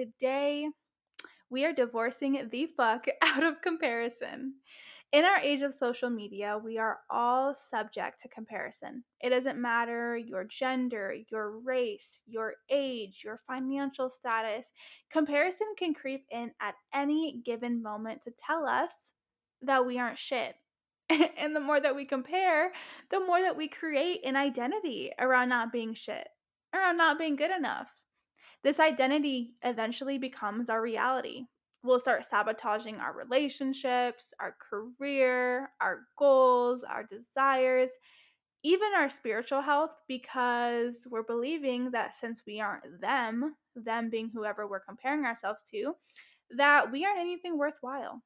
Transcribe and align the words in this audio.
Today, 0.00 0.66
we 1.50 1.66
are 1.66 1.74
divorcing 1.74 2.48
the 2.50 2.68
fuck 2.74 3.04
out 3.22 3.42
of 3.42 3.60
comparison. 3.60 4.54
In 5.12 5.26
our 5.26 5.36
age 5.36 5.60
of 5.60 5.74
social 5.74 6.08
media, 6.08 6.56
we 6.56 6.78
are 6.78 7.00
all 7.10 7.54
subject 7.54 8.18
to 8.20 8.28
comparison. 8.30 9.04
It 9.20 9.28
doesn't 9.28 9.60
matter 9.60 10.16
your 10.16 10.44
gender, 10.44 11.14
your 11.30 11.58
race, 11.58 12.22
your 12.26 12.54
age, 12.70 13.20
your 13.22 13.42
financial 13.46 14.08
status. 14.08 14.72
Comparison 15.10 15.66
can 15.78 15.92
creep 15.92 16.24
in 16.30 16.50
at 16.62 16.76
any 16.94 17.42
given 17.44 17.82
moment 17.82 18.22
to 18.22 18.30
tell 18.38 18.66
us 18.66 19.12
that 19.60 19.84
we 19.84 19.98
aren't 19.98 20.18
shit. 20.18 20.54
and 21.36 21.54
the 21.54 21.60
more 21.60 21.78
that 21.78 21.94
we 21.94 22.06
compare, 22.06 22.72
the 23.10 23.20
more 23.20 23.42
that 23.42 23.58
we 23.58 23.68
create 23.68 24.24
an 24.24 24.34
identity 24.34 25.10
around 25.18 25.50
not 25.50 25.70
being 25.70 25.92
shit, 25.92 26.26
around 26.74 26.96
not 26.96 27.18
being 27.18 27.36
good 27.36 27.54
enough. 27.54 27.99
This 28.62 28.80
identity 28.80 29.54
eventually 29.62 30.18
becomes 30.18 30.68
our 30.68 30.82
reality 30.82 31.46
we'll 31.82 32.00
start 32.00 32.24
sabotaging 32.24 32.96
our 32.96 33.12
relationships, 33.12 34.34
our 34.40 34.54
career, 34.58 35.70
our 35.80 36.00
goals, 36.18 36.84
our 36.84 37.04
desires, 37.04 37.90
even 38.62 38.90
our 38.94 39.08
spiritual 39.08 39.62
health, 39.62 39.92
because 40.06 41.06
we're 41.10 41.22
believing 41.22 41.90
that 41.92 42.14
since 42.14 42.42
we 42.46 42.60
aren't 42.60 43.00
them, 43.00 43.54
them 43.74 44.10
being 44.10 44.30
whoever 44.32 44.66
we're 44.66 44.80
comparing 44.80 45.24
ourselves 45.24 45.62
to, 45.70 45.94
that 46.56 46.92
we 46.92 47.04
aren't 47.04 47.20
anything 47.20 47.56
worthwhile. 47.56 48.22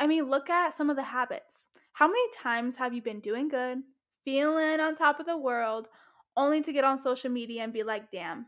I 0.00 0.08
mean, 0.08 0.28
look 0.28 0.50
at 0.50 0.74
some 0.74 0.90
of 0.90 0.96
the 0.96 1.04
habits. 1.04 1.66
How 1.92 2.08
many 2.08 2.22
times 2.36 2.76
have 2.76 2.92
you 2.92 3.02
been 3.02 3.20
doing 3.20 3.48
good, 3.48 3.78
feeling 4.24 4.80
on 4.80 4.96
top 4.96 5.20
of 5.20 5.26
the 5.26 5.36
world, 5.36 5.86
only 6.36 6.62
to 6.62 6.72
get 6.72 6.82
on 6.82 6.98
social 6.98 7.30
media 7.30 7.62
and 7.62 7.72
be 7.72 7.84
like, 7.84 8.10
damn, 8.10 8.46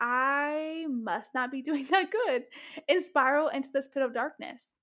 I 0.00 0.86
must 0.88 1.34
not 1.34 1.50
be 1.50 1.62
doing 1.68 1.86
that 1.90 2.10
good 2.10 2.44
and 2.88 3.02
spiral 3.02 3.48
into 3.48 3.70
this 3.72 3.88
pit 3.88 4.02
of 4.02 4.14
darkness. 4.14 4.78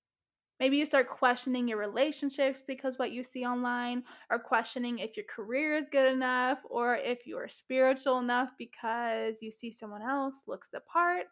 Maybe 0.60 0.78
you 0.78 0.86
start 0.86 1.10
questioning 1.10 1.68
your 1.68 1.80
relationships 1.80 2.62
because 2.66 2.98
what 2.98 3.12
you 3.12 3.24
see 3.24 3.44
online, 3.44 4.04
or 4.30 4.40
questioning 4.40 5.00
if 5.00 5.18
your 5.18 5.26
career 5.26 5.76
is 5.76 5.88
good 5.92 6.14
enough, 6.14 6.60
or 6.70 6.96
if 6.96 7.26
you 7.26 7.38
are 7.38 7.48
spiritual 7.48 8.20
enough 8.20 8.50
because 8.58 9.42
you 9.42 9.52
see 9.52 9.72
someone 9.72 10.04
else 10.04 10.42
looks 10.48 10.70
the 10.72 10.80
part. 10.82 11.26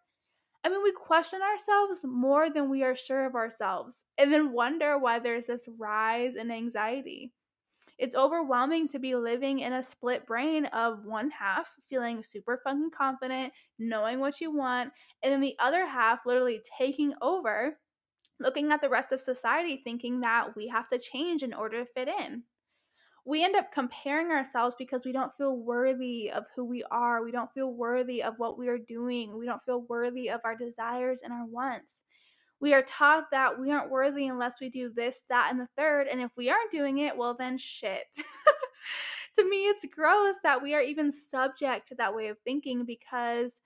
I 0.64 0.70
mean, 0.70 0.84
we 0.84 0.92
question 0.92 1.40
ourselves 1.42 2.02
more 2.04 2.50
than 2.50 2.70
we 2.70 2.84
are 2.84 2.96
sure 2.96 3.26
of 3.26 3.36
ourselves, 3.36 4.06
and 4.18 4.34
then 4.34 4.54
wonder 4.54 4.98
why 4.98 5.20
there's 5.20 5.48
this 5.48 5.68
rise 5.80 6.36
in 6.36 6.52
anxiety. 6.52 7.32
It's 8.02 8.16
overwhelming 8.16 8.88
to 8.88 9.00
be 9.00 9.14
living 9.14 9.60
in 9.60 9.74
a 9.74 9.84
split 9.84 10.26
brain 10.26 10.66
of 10.66 11.06
one 11.06 11.30
half 11.30 11.70
feeling 11.88 12.24
super 12.24 12.60
fucking 12.64 12.90
confident, 12.98 13.54
knowing 13.78 14.20
what 14.20 14.42
you 14.42 14.52
want, 14.52 14.92
and 15.22 15.32
then 15.32 15.40
the 15.40 15.56
other 15.60 15.86
half 15.86 16.26
literally 16.26 16.64
taking 16.80 17.14
over, 17.22 17.78
looking 18.40 18.72
at 18.72 18.82
the 18.82 18.90
rest 18.90 19.12
of 19.12 19.20
society 19.20 19.82
thinking 19.84 20.20
that 20.22 20.56
we 20.56 20.68
have 20.68 20.88
to 20.88 20.98
change 20.98 21.44
in 21.44 21.54
order 21.54 21.86
to 21.86 21.92
fit 21.94 22.08
in. 22.08 22.42
We 23.24 23.44
end 23.44 23.56
up 23.56 23.72
comparing 23.72 24.32
ourselves 24.32 24.74
because 24.80 25.06
we 25.06 25.12
don't 25.12 25.38
feel 25.38 25.56
worthy 25.56 26.32
of 26.32 26.46
who 26.56 26.66
we 26.66 26.84
are. 26.90 27.24
We 27.24 27.32
don't 27.32 27.54
feel 27.54 27.72
worthy 27.72 28.24
of 28.24 28.34
what 28.38 28.58
we 28.58 28.68
are 28.68 28.80
doing. 28.80 29.38
We 29.38 29.46
don't 29.46 29.64
feel 29.64 29.86
worthy 29.88 30.32
of 30.32 30.42
our 30.44 30.56
desires 30.56 31.22
and 31.24 31.32
our 31.32 31.46
wants 31.46 32.02
we 32.62 32.76
are 32.76 32.84
taught 32.84 33.32
that 33.32 33.60
we 33.60 33.72
aren't 33.72 33.90
worthy 33.90 34.28
unless 34.28 34.62
we 34.62 34.70
do 34.70 34.92
this, 34.96 35.24
that, 35.30 35.48
and 35.50 35.60
the 35.60 35.68
third. 35.76 36.08
And 36.08 36.22
if 36.22 36.30
we 36.38 36.50
aren't 36.50 36.70
doing 36.70 37.00
it, 37.00 37.18
well, 37.18 37.36
then 37.38 37.58
shit. 37.58 38.06
to 39.36 39.50
me, 39.50 39.66
it's 39.66 39.84
gross 39.92 40.36
that 40.44 40.62
we 40.62 40.76
are 40.76 40.82
even 40.82 41.12
subject 41.12 41.88
to 41.88 41.96
that 41.96 42.16
way 42.16 42.28
of 42.28 42.38
thinking 42.44 42.86
because 42.86 43.62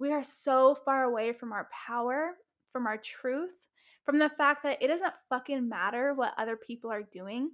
we 0.00 0.10
are 0.10 0.24
so 0.24 0.76
far 0.84 1.04
away 1.04 1.32
from 1.32 1.52
our 1.52 1.68
power, 1.86 2.32
from 2.72 2.88
our 2.88 2.96
truth, 2.96 3.56
from 4.04 4.18
the 4.18 4.28
fact 4.28 4.64
that 4.64 4.82
it 4.82 4.88
doesn't 4.88 5.14
fucking 5.28 5.68
matter 5.68 6.12
what 6.12 6.34
other 6.36 6.56
people 6.56 6.90
are 6.90 7.04
doing, 7.04 7.50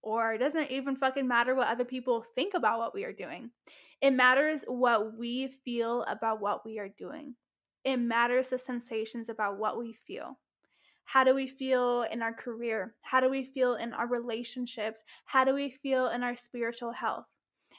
or 0.00 0.32
it 0.32 0.38
doesn't 0.38 0.70
even 0.70 0.96
fucking 0.96 1.28
matter 1.28 1.54
what 1.54 1.68
other 1.68 1.84
people 1.84 2.24
think 2.34 2.54
about 2.54 2.78
what 2.78 2.94
we 2.94 3.04
are 3.04 3.12
doing. 3.12 3.50
It 4.00 4.12
matters 4.12 4.64
what 4.66 5.16
we 5.16 5.48
feel 5.62 6.04
about 6.04 6.40
what 6.40 6.64
we 6.64 6.78
are 6.78 6.88
doing 6.88 7.34
it 7.84 7.96
matters 7.96 8.48
the 8.48 8.58
sensations 8.58 9.28
about 9.28 9.58
what 9.58 9.78
we 9.78 9.92
feel. 9.92 10.38
How 11.04 11.24
do 11.24 11.34
we 11.34 11.46
feel 11.46 12.02
in 12.10 12.22
our 12.22 12.32
career? 12.32 12.94
How 13.02 13.20
do 13.20 13.28
we 13.28 13.44
feel 13.44 13.74
in 13.74 13.92
our 13.92 14.06
relationships? 14.06 15.04
How 15.24 15.44
do 15.44 15.52
we 15.52 15.70
feel 15.70 16.08
in 16.08 16.22
our 16.22 16.36
spiritual 16.36 16.92
health? 16.92 17.26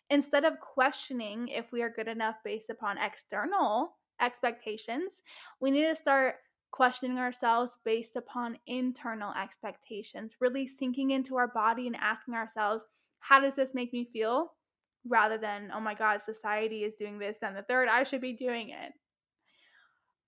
Instead 0.09 0.43
of 0.43 0.59
questioning 0.59 1.47
if 1.47 1.71
we 1.71 1.81
are 1.81 1.89
good 1.89 2.07
enough 2.07 2.35
based 2.43 2.69
upon 2.69 2.97
external 2.97 3.97
expectations, 4.21 5.21
we 5.59 5.71
need 5.71 5.87
to 5.87 5.95
start 5.95 6.35
questioning 6.71 7.17
ourselves 7.17 7.77
based 7.85 8.15
upon 8.15 8.57
internal 8.67 9.33
expectations, 9.41 10.35
really 10.41 10.67
sinking 10.67 11.11
into 11.11 11.37
our 11.37 11.47
body 11.47 11.87
and 11.87 11.95
asking 11.95 12.33
ourselves, 12.33 12.85
how 13.19 13.39
does 13.39 13.55
this 13.55 13.73
make 13.73 13.93
me 13.93 14.05
feel? 14.11 14.53
Rather 15.07 15.37
than, 15.37 15.71
oh 15.73 15.79
my 15.79 15.93
God, 15.93 16.21
society 16.21 16.83
is 16.83 16.95
doing 16.95 17.19
this 17.19 17.37
and 17.41 17.55
the 17.55 17.61
third, 17.63 17.87
I 17.89 18.03
should 18.03 18.21
be 18.21 18.33
doing 18.33 18.69
it. 18.69 18.93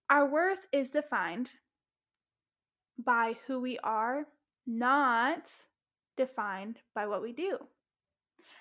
Our 0.09 0.29
worth 0.29 0.59
is 0.71 0.91
defined 0.91 1.49
by 3.03 3.37
who 3.47 3.59
we 3.59 3.79
are, 3.79 4.25
not 4.67 5.51
defined 6.15 6.77
by 6.93 7.07
what 7.07 7.21
we 7.21 7.33
do. 7.33 7.57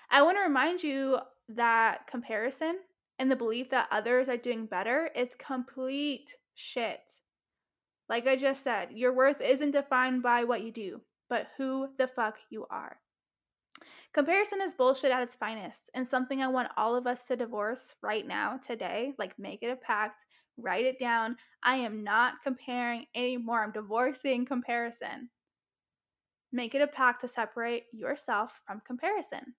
I 0.09 0.23
want 0.23 0.37
to 0.37 0.41
remind 0.43 0.83
you 0.83 1.19
that 1.49 2.07
comparison 2.07 2.77
and 3.19 3.29
the 3.29 3.35
belief 3.35 3.69
that 3.69 3.89
others 3.91 4.27
are 4.27 4.37
doing 4.37 4.65
better 4.65 5.09
is 5.15 5.29
complete 5.37 6.31
shit. 6.55 7.11
Like 8.09 8.27
I 8.27 8.35
just 8.35 8.63
said, 8.63 8.89
your 8.91 9.13
worth 9.13 9.41
isn't 9.41 9.71
defined 9.71 10.23
by 10.23 10.43
what 10.43 10.63
you 10.63 10.71
do, 10.71 11.01
but 11.29 11.47
who 11.57 11.89
the 11.97 12.07
fuck 12.07 12.35
you 12.49 12.65
are. 12.69 12.97
Comparison 14.13 14.61
is 14.61 14.73
bullshit 14.73 15.11
at 15.11 15.23
its 15.23 15.35
finest, 15.35 15.89
and 15.93 16.07
something 16.07 16.41
I 16.41 16.47
want 16.47 16.69
all 16.77 16.95
of 16.95 17.07
us 17.07 17.27
to 17.27 17.35
divorce 17.35 17.95
right 18.01 18.25
now, 18.25 18.57
today. 18.65 19.13
Like, 19.17 19.37
make 19.37 19.61
it 19.61 19.71
a 19.71 19.75
pact, 19.75 20.25
write 20.57 20.85
it 20.85 20.99
down. 20.99 21.37
I 21.63 21.77
am 21.77 22.03
not 22.03 22.35
comparing 22.43 23.05
anymore. 23.15 23.63
I'm 23.63 23.71
divorcing 23.71 24.45
comparison. 24.45 25.29
Make 26.51 26.75
it 26.75 26.81
a 26.81 26.87
pact 26.87 27.21
to 27.21 27.27
separate 27.27 27.83
yourself 27.91 28.53
from 28.65 28.81
comparison. 28.85 29.55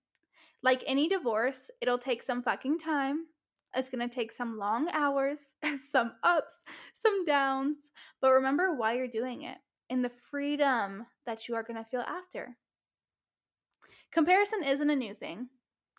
Like 0.63 0.83
any 0.87 1.07
divorce, 1.07 1.69
it'll 1.81 1.99
take 1.99 2.23
some 2.23 2.41
fucking 2.41 2.79
time. 2.79 3.25
It's 3.75 3.89
going 3.89 4.07
to 4.07 4.13
take 4.13 4.31
some 4.31 4.57
long 4.57 4.89
hours, 4.91 5.39
some 5.89 6.13
ups, 6.23 6.63
some 6.93 7.25
downs. 7.25 7.91
But 8.21 8.31
remember 8.31 8.73
why 8.73 8.95
you're 8.95 9.07
doing 9.07 9.43
it 9.43 9.57
and 9.89 10.03
the 10.03 10.11
freedom 10.31 11.05
that 11.25 11.47
you 11.47 11.55
are 11.55 11.63
going 11.63 11.77
to 11.77 11.89
feel 11.89 12.01
after. 12.01 12.57
Comparison 14.11 14.63
isn't 14.63 14.89
a 14.89 14.95
new 14.95 15.13
thing. 15.13 15.49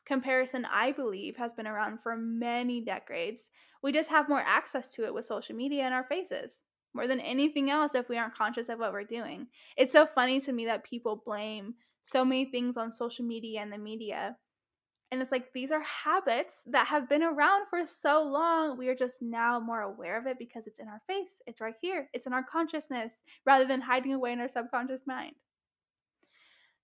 Comparison, 0.09 0.65
I 0.65 0.93
believe, 0.93 1.37
has 1.37 1.53
been 1.53 1.67
around 1.67 2.01
for 2.03 2.17
many 2.17 2.81
decades. 2.81 3.51
We 3.83 3.93
just 3.93 4.09
have 4.09 4.29
more 4.29 4.41
access 4.41 4.89
to 4.89 5.05
it 5.05 5.15
with 5.15 5.27
social 5.27 5.55
media 5.55 5.87
in 5.87 5.93
our 5.93 6.05
faces 6.05 6.65
more 6.95 7.07
than 7.07 7.21
anything 7.21 7.71
else 7.71 7.95
if 7.95 8.09
we 8.09 8.17
aren't 8.17 8.35
conscious 8.35 8.69
of 8.69 8.79
what 8.79 8.93
we're 8.93 9.05
doing. 9.05 9.47
It's 9.77 9.93
so 9.93 10.07
funny 10.07 10.41
to 10.41 10.53
me 10.53 10.65
that 10.65 10.85
people 10.85 11.23
blame 11.25 11.75
so 12.03 12.25
many 12.25 12.47
things 12.47 12.77
on 12.77 12.91
social 12.91 13.25
media 13.25 13.61
and 13.61 13.73
the 13.73 13.79
media. 13.79 14.37
And 15.11 15.23
it's 15.23 15.33
like 15.33 15.53
these 15.53 15.73
are 15.73 15.83
habits 15.83 16.65
that 16.67 16.87
have 16.87 17.09
been 17.09 17.23
around 17.23 17.67
for 17.71 17.87
so 17.87 18.23
long. 18.23 18.77
We 18.77 18.89
are 18.89 18.95
just 18.95 19.23
now 19.23 19.61
more 19.61 19.83
aware 19.83 20.19
of 20.19 20.27
it 20.27 20.39
because 20.39 20.67
it's 20.67 20.81
in 20.81 20.89
our 20.89 21.01
face. 21.07 21.41
It's 21.47 21.61
right 21.61 21.77
here. 21.81 22.09
It's 22.13 22.27
in 22.27 22.33
our 22.33 22.43
consciousness 22.43 23.23
rather 23.47 23.65
than 23.65 23.81
hiding 23.81 24.13
away 24.13 24.33
in 24.33 24.41
our 24.41 24.49
subconscious 24.49 25.07
mind. 25.07 25.35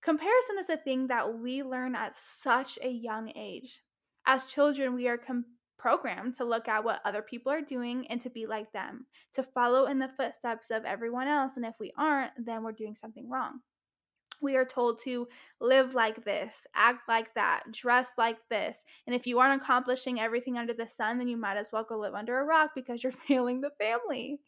Comparison 0.05 0.59
is 0.59 0.69
a 0.69 0.77
thing 0.77 1.07
that 1.07 1.39
we 1.39 1.63
learn 1.63 1.95
at 1.95 2.15
such 2.15 2.79
a 2.83 2.91
young 2.91 3.33
age. 3.35 3.81
As 4.27 4.45
children, 4.45 4.95
we 4.95 5.09
are 5.09 5.17
com- 5.17 5.47
programmed 5.79 6.35
to 6.35 6.45
look 6.45 6.69
at 6.69 6.85
what 6.85 7.01
other 7.07 7.23
people 7.23 7.51
are 7.51 7.63
doing 7.63 8.07
and 8.09 8.21
to 8.21 8.29
be 8.29 8.47
like 8.47 8.71
them, 8.73 9.07
to 9.33 9.43
follow 9.43 9.87
in 9.87 9.99
the 9.99 10.11
footsteps 10.17 10.71
of 10.71 10.85
everyone 10.85 11.27
else. 11.27 11.57
And 11.57 11.65
if 11.65 11.75
we 11.81 11.91
aren't, 11.97 12.33
then 12.37 12.63
we're 12.63 12.73
doing 12.73 12.95
something 12.95 13.29
wrong 13.31 13.61
we 14.41 14.57
are 14.57 14.65
told 14.65 15.01
to 15.01 15.29
live 15.61 15.95
like 15.95 16.25
this, 16.25 16.67
act 16.75 17.09
like 17.09 17.35
that, 17.35 17.65
dress 17.71 18.13
like 18.19 18.39
this. 18.51 18.85
And 19.07 19.15
if 19.15 19.27
you 19.27 19.39
aren't 19.39 19.63
accomplishing 19.63 20.21
everything 20.21 20.59
under 20.59 20.75
the 20.75 20.89
sun, 20.89 21.19
then 21.19 21.29
you 21.29 21.37
might 21.37 21.57
as 21.57 21.71
well 21.73 21.85
go 21.85 21.99
live 21.99 22.15
under 22.15 22.39
a 22.39 22.45
rock 22.45 22.71
because 22.75 23.03
you're 23.03 23.13
failing 23.29 23.61
the 23.61 23.73
family. 23.79 24.41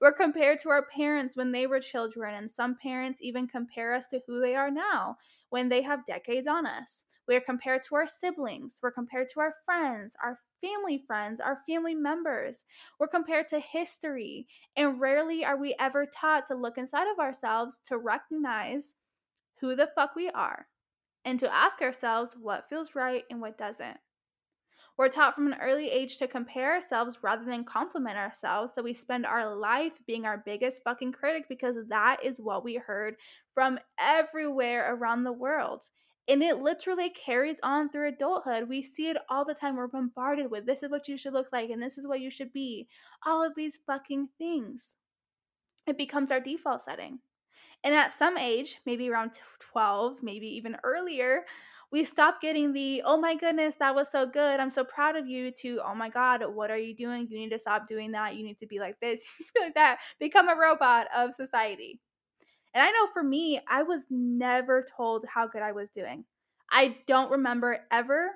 We're 0.00 0.12
compared 0.12 0.60
to 0.60 0.70
our 0.70 0.86
parents 0.86 1.36
when 1.36 1.52
they 1.52 1.66
were 1.66 1.80
children, 1.80 2.34
and 2.34 2.50
some 2.50 2.76
parents 2.76 3.22
even 3.22 3.48
compare 3.48 3.94
us 3.94 4.06
to 4.08 4.20
who 4.26 4.40
they 4.40 4.54
are 4.54 4.70
now 4.70 5.16
when 5.50 5.68
they 5.68 5.82
have 5.82 6.06
decades 6.06 6.46
on 6.46 6.66
us. 6.66 7.04
We 7.26 7.36
are 7.36 7.40
compared 7.40 7.84
to 7.84 7.94
our 7.96 8.06
siblings, 8.06 8.80
we're 8.82 8.90
compared 8.90 9.28
to 9.30 9.40
our 9.40 9.54
friends, 9.66 10.16
our 10.22 10.38
family 10.60 11.02
friends, 11.06 11.40
our 11.40 11.60
family 11.68 11.94
members. 11.94 12.64
We're 12.98 13.08
compared 13.08 13.48
to 13.48 13.60
history, 13.60 14.46
and 14.76 15.00
rarely 15.00 15.44
are 15.44 15.56
we 15.56 15.74
ever 15.78 16.06
taught 16.06 16.46
to 16.48 16.54
look 16.54 16.78
inside 16.78 17.10
of 17.10 17.18
ourselves 17.18 17.80
to 17.86 17.98
recognize 17.98 18.94
who 19.60 19.74
the 19.74 19.90
fuck 19.94 20.14
we 20.14 20.28
are 20.30 20.66
and 21.24 21.38
to 21.40 21.54
ask 21.54 21.82
ourselves 21.82 22.34
what 22.40 22.68
feels 22.68 22.94
right 22.94 23.24
and 23.30 23.40
what 23.40 23.58
doesn't. 23.58 23.98
We're 24.96 25.08
taught 25.08 25.36
from 25.36 25.46
an 25.46 25.58
early 25.62 25.88
age 25.90 26.16
to 26.18 26.26
compare 26.26 26.72
ourselves 26.74 27.18
rather 27.22 27.44
than 27.44 27.64
compliment 27.64 28.16
ourselves. 28.16 28.72
So 28.74 28.82
we 28.82 28.94
spend 28.94 29.26
our 29.26 29.54
life 29.54 29.92
being 30.08 30.26
our 30.26 30.42
biggest 30.44 30.82
fucking 30.82 31.12
critic 31.12 31.44
because 31.48 31.76
that 31.88 32.16
is 32.24 32.40
what 32.40 32.64
we 32.64 32.74
heard 32.74 33.14
from 33.54 33.78
everywhere 34.00 34.92
around 34.92 35.22
the 35.22 35.32
world. 35.32 35.84
And 36.26 36.42
it 36.42 36.58
literally 36.58 37.10
carries 37.10 37.58
on 37.62 37.90
through 37.90 38.08
adulthood. 38.08 38.68
We 38.68 38.82
see 38.82 39.08
it 39.08 39.16
all 39.30 39.44
the 39.44 39.54
time. 39.54 39.76
We're 39.76 39.86
bombarded 39.86 40.50
with 40.50 40.66
this 40.66 40.82
is 40.82 40.90
what 40.90 41.06
you 41.06 41.16
should 41.16 41.32
look 41.32 41.46
like 41.52 41.70
and 41.70 41.80
this 41.80 41.96
is 41.96 42.06
what 42.06 42.20
you 42.20 42.28
should 42.28 42.52
be. 42.52 42.88
All 43.24 43.46
of 43.46 43.54
these 43.54 43.78
fucking 43.86 44.28
things. 44.36 44.96
It 45.86 45.96
becomes 45.96 46.32
our 46.32 46.40
default 46.40 46.82
setting. 46.82 47.20
And 47.84 47.94
at 47.94 48.12
some 48.12 48.36
age, 48.36 48.80
maybe 48.86 49.08
around 49.08 49.32
12, 49.60 50.22
maybe 50.22 50.46
even 50.48 50.76
earlier, 50.82 51.44
we 51.90 52.04
stop 52.04 52.40
getting 52.40 52.72
the, 52.72 53.02
oh 53.04 53.18
my 53.18 53.34
goodness, 53.34 53.76
that 53.78 53.94
was 53.94 54.10
so 54.10 54.26
good. 54.26 54.60
I'm 54.60 54.70
so 54.70 54.84
proud 54.84 55.16
of 55.16 55.26
you, 55.26 55.50
to, 55.52 55.80
oh 55.84 55.94
my 55.94 56.10
God, 56.10 56.42
what 56.54 56.70
are 56.70 56.76
you 56.76 56.94
doing? 56.94 57.26
You 57.30 57.38
need 57.38 57.50
to 57.50 57.58
stop 57.58 57.86
doing 57.86 58.12
that. 58.12 58.36
You 58.36 58.44
need 58.44 58.58
to 58.58 58.66
be 58.66 58.78
like 58.78 59.00
this, 59.00 59.24
like 59.60 59.74
that. 59.74 59.98
Become 60.18 60.48
a 60.48 60.56
robot 60.56 61.06
of 61.16 61.34
society. 61.34 62.00
And 62.74 62.82
I 62.82 62.90
know 62.90 63.06
for 63.12 63.22
me, 63.22 63.60
I 63.68 63.82
was 63.82 64.06
never 64.10 64.86
told 64.96 65.24
how 65.32 65.46
good 65.46 65.62
I 65.62 65.72
was 65.72 65.88
doing. 65.88 66.24
I 66.70 66.98
don't 67.06 67.30
remember 67.30 67.78
ever 67.90 68.32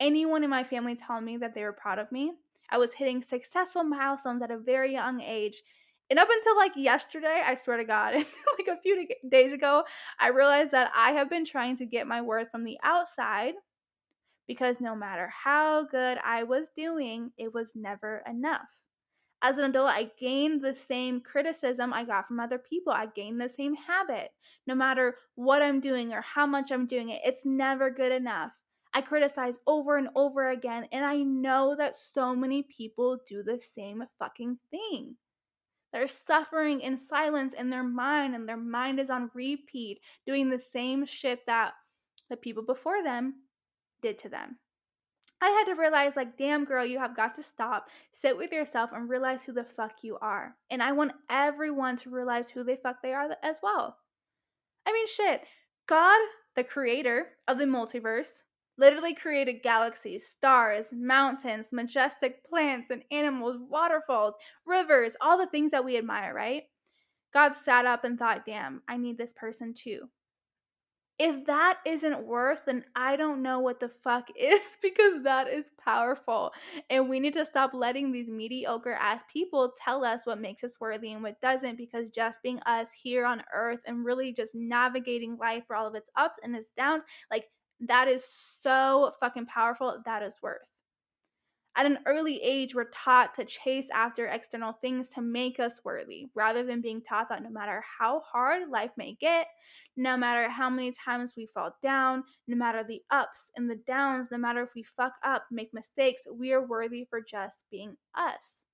anyone 0.00 0.42
in 0.42 0.50
my 0.50 0.64
family 0.64 0.96
telling 0.96 1.24
me 1.24 1.36
that 1.36 1.54
they 1.54 1.62
were 1.62 1.72
proud 1.72 1.98
of 1.98 2.10
me. 2.10 2.32
I 2.70 2.78
was 2.78 2.92
hitting 2.92 3.22
successful 3.22 3.84
milestones 3.84 4.42
at 4.42 4.50
a 4.50 4.58
very 4.58 4.92
young 4.92 5.20
age 5.20 5.62
and 6.10 6.18
up 6.18 6.28
until 6.30 6.56
like 6.56 6.72
yesterday, 6.76 7.42
I 7.44 7.54
swear 7.54 7.76
to 7.76 7.84
God, 7.84 8.14
like 8.14 8.68
a 8.68 8.80
few 8.80 9.06
days 9.28 9.52
ago, 9.52 9.84
I 10.18 10.28
realized 10.28 10.72
that 10.72 10.90
I 10.96 11.12
have 11.12 11.28
been 11.28 11.44
trying 11.44 11.76
to 11.76 11.86
get 11.86 12.06
my 12.06 12.22
worth 12.22 12.50
from 12.50 12.64
the 12.64 12.78
outside 12.82 13.54
because 14.46 14.80
no 14.80 14.96
matter 14.96 15.28
how 15.28 15.84
good 15.84 16.18
I 16.24 16.44
was 16.44 16.70
doing, 16.74 17.32
it 17.36 17.52
was 17.52 17.72
never 17.74 18.22
enough. 18.28 18.68
As 19.42 19.58
an 19.58 19.64
adult, 19.64 19.90
I 19.90 20.10
gained 20.18 20.62
the 20.62 20.74
same 20.74 21.20
criticism 21.20 21.92
I 21.92 22.04
got 22.04 22.26
from 22.26 22.40
other 22.40 22.58
people. 22.58 22.92
I 22.92 23.06
gained 23.14 23.40
the 23.40 23.48
same 23.48 23.74
habit. 23.74 24.30
No 24.66 24.74
matter 24.74 25.16
what 25.36 25.62
I'm 25.62 25.78
doing 25.78 26.12
or 26.12 26.22
how 26.22 26.46
much 26.46 26.72
I'm 26.72 26.86
doing 26.86 27.10
it, 27.10 27.20
it's 27.24 27.44
never 27.44 27.90
good 27.90 28.10
enough. 28.10 28.50
I 28.94 29.02
criticize 29.02 29.58
over 29.66 29.96
and 29.96 30.08
over 30.16 30.50
again, 30.50 30.88
and 30.90 31.04
I 31.04 31.18
know 31.18 31.76
that 31.78 31.96
so 31.96 32.34
many 32.34 32.64
people 32.64 33.18
do 33.28 33.42
the 33.42 33.60
same 33.60 34.02
fucking 34.18 34.58
thing. 34.70 35.14
They're 35.92 36.08
suffering 36.08 36.80
in 36.80 36.96
silence 36.96 37.54
in 37.54 37.70
their 37.70 37.84
mind, 37.84 38.34
and 38.34 38.48
their 38.48 38.56
mind 38.56 39.00
is 39.00 39.10
on 39.10 39.30
repeat, 39.34 40.00
doing 40.26 40.50
the 40.50 40.60
same 40.60 41.06
shit 41.06 41.46
that 41.46 41.72
the 42.28 42.36
people 42.36 42.62
before 42.62 43.02
them 43.02 43.34
did 44.02 44.18
to 44.18 44.28
them. 44.28 44.58
I 45.40 45.50
had 45.50 45.64
to 45.64 45.80
realize, 45.80 46.16
like, 46.16 46.36
damn, 46.36 46.64
girl, 46.64 46.84
you 46.84 46.98
have 46.98 47.16
got 47.16 47.34
to 47.36 47.42
stop, 47.42 47.88
sit 48.12 48.36
with 48.36 48.50
yourself, 48.50 48.90
and 48.92 49.08
realize 49.08 49.42
who 49.42 49.52
the 49.52 49.64
fuck 49.64 50.02
you 50.02 50.18
are. 50.20 50.56
And 50.70 50.82
I 50.82 50.92
want 50.92 51.12
everyone 51.30 51.96
to 51.98 52.10
realize 52.10 52.50
who 52.50 52.64
the 52.64 52.76
fuck 52.76 53.02
they 53.02 53.12
are 53.12 53.28
as 53.42 53.58
well. 53.62 53.96
I 54.84 54.92
mean, 54.92 55.06
shit, 55.06 55.42
God, 55.86 56.18
the 56.56 56.64
creator 56.64 57.28
of 57.46 57.58
the 57.58 57.66
multiverse, 57.66 58.42
literally 58.78 59.14
created 59.14 59.62
galaxies, 59.62 60.26
stars, 60.26 60.92
mountains, 60.92 61.66
majestic 61.72 62.44
plants 62.48 62.90
and 62.90 63.02
animals, 63.10 63.58
waterfalls, 63.68 64.34
rivers, 64.64 65.16
all 65.20 65.36
the 65.36 65.46
things 65.48 65.72
that 65.72 65.84
we 65.84 65.98
admire, 65.98 66.32
right? 66.32 66.62
God 67.34 67.54
sat 67.54 67.84
up 67.84 68.04
and 68.04 68.18
thought, 68.18 68.46
damn, 68.46 68.82
I 68.88 68.96
need 68.96 69.18
this 69.18 69.34
person 69.34 69.74
too. 69.74 70.08
If 71.18 71.46
that 71.46 71.78
isn't 71.84 72.24
worth, 72.24 72.60
then 72.66 72.84
I 72.94 73.16
don't 73.16 73.42
know 73.42 73.58
what 73.58 73.80
the 73.80 73.90
fuck 74.04 74.28
is 74.38 74.76
because 74.80 75.24
that 75.24 75.48
is 75.48 75.70
powerful. 75.84 76.52
And 76.90 77.08
we 77.08 77.18
need 77.18 77.34
to 77.34 77.44
stop 77.44 77.74
letting 77.74 78.12
these 78.12 78.28
mediocre 78.28 78.92
ass 78.92 79.24
people 79.30 79.72
tell 79.84 80.04
us 80.04 80.24
what 80.24 80.40
makes 80.40 80.62
us 80.62 80.76
worthy 80.80 81.12
and 81.12 81.22
what 81.22 81.40
doesn't 81.40 81.76
because 81.76 82.06
just 82.14 82.40
being 82.44 82.60
us 82.60 82.92
here 82.92 83.26
on 83.26 83.42
earth 83.52 83.80
and 83.84 84.04
really 84.04 84.32
just 84.32 84.54
navigating 84.54 85.36
life 85.36 85.64
for 85.66 85.74
all 85.74 85.88
of 85.88 85.96
its 85.96 86.10
ups 86.16 86.36
and 86.44 86.54
its 86.54 86.70
downs, 86.70 87.02
like 87.32 87.46
that 87.80 88.08
is 88.08 88.24
so 88.24 89.12
fucking 89.20 89.46
powerful. 89.46 90.02
That 90.04 90.22
is 90.22 90.34
worth. 90.42 90.58
At 91.76 91.86
an 91.86 92.00
early 92.06 92.42
age, 92.42 92.74
we're 92.74 92.90
taught 92.90 93.34
to 93.34 93.44
chase 93.44 93.88
after 93.94 94.26
external 94.26 94.72
things 94.72 95.10
to 95.10 95.22
make 95.22 95.60
us 95.60 95.80
worthy, 95.84 96.26
rather 96.34 96.64
than 96.64 96.80
being 96.80 97.00
taught 97.00 97.28
that 97.28 97.44
no 97.44 97.50
matter 97.50 97.84
how 98.00 98.20
hard 98.26 98.68
life 98.68 98.90
may 98.96 99.16
get, 99.20 99.46
no 99.96 100.16
matter 100.16 100.48
how 100.48 100.68
many 100.68 100.92
times 100.92 101.34
we 101.36 101.46
fall 101.46 101.70
down, 101.80 102.24
no 102.48 102.56
matter 102.56 102.82
the 102.82 103.00
ups 103.12 103.52
and 103.54 103.70
the 103.70 103.80
downs, 103.86 104.26
no 104.32 104.38
matter 104.38 104.60
if 104.60 104.70
we 104.74 104.82
fuck 104.82 105.12
up, 105.24 105.44
make 105.52 105.72
mistakes, 105.72 106.22
we 106.34 106.52
are 106.52 106.66
worthy 106.66 107.06
for 107.08 107.20
just 107.20 107.62
being 107.70 107.96
us. 108.16 108.64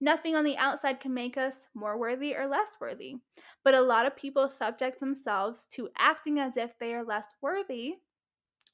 Nothing 0.00 0.34
on 0.34 0.44
the 0.44 0.56
outside 0.56 1.00
can 1.00 1.12
make 1.12 1.36
us 1.36 1.66
more 1.74 1.98
worthy 1.98 2.34
or 2.34 2.46
less 2.48 2.70
worthy. 2.80 3.16
But 3.62 3.74
a 3.74 3.80
lot 3.80 4.06
of 4.06 4.16
people 4.16 4.48
subject 4.48 5.00
themselves 5.00 5.66
to 5.72 5.90
acting 5.98 6.40
as 6.40 6.56
if 6.56 6.70
they 6.80 6.94
are 6.94 7.04
less 7.04 7.26
worthy 7.42 7.96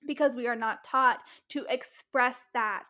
because 0.07 0.35
we 0.35 0.47
are 0.47 0.57
not 0.57 0.85
taught 0.85 1.21
to 1.51 1.65
express 1.69 2.45
that 2.55 2.85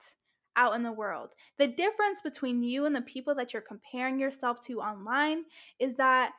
out 0.56 0.74
in 0.74 0.82
the 0.82 0.92
world. 0.92 1.30
The 1.58 1.68
difference 1.68 2.20
between 2.20 2.62
you 2.62 2.84
and 2.84 2.94
the 2.94 3.02
people 3.02 3.34
that 3.36 3.52
you're 3.52 3.62
comparing 3.62 4.18
yourself 4.18 4.60
to 4.66 4.80
online 4.80 5.44
is 5.78 5.94
that 5.96 6.32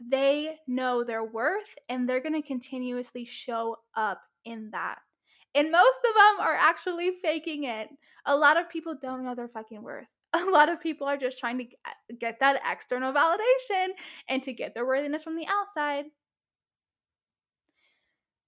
they 0.00 0.56
know 0.66 1.04
their 1.04 1.24
worth 1.24 1.76
and 1.88 2.08
they're 2.08 2.20
going 2.20 2.40
to 2.40 2.46
continuously 2.46 3.24
show 3.24 3.76
up 3.94 4.20
in 4.44 4.70
that. 4.72 4.98
And 5.54 5.70
most 5.70 6.00
of 6.08 6.14
them 6.14 6.46
are 6.46 6.54
actually 6.54 7.12
faking 7.22 7.64
it. 7.64 7.88
A 8.26 8.36
lot 8.36 8.58
of 8.58 8.68
people 8.68 8.94
don't 9.00 9.24
know 9.24 9.34
their 9.34 9.48
fucking 9.48 9.82
worth. 9.82 10.08
A 10.32 10.44
lot 10.44 10.68
of 10.68 10.80
people 10.80 11.06
are 11.06 11.16
just 11.16 11.38
trying 11.38 11.58
to 11.58 11.64
uh, 11.64 12.14
get 12.20 12.38
that 12.40 12.60
external 12.70 13.12
validation 13.12 13.88
and 14.28 14.42
to 14.44 14.52
get 14.52 14.74
their 14.74 14.86
worthiness 14.86 15.24
from 15.24 15.36
the 15.36 15.46
outside. 15.48 16.04